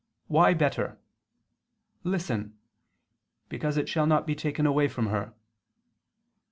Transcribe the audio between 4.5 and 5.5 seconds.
away from her.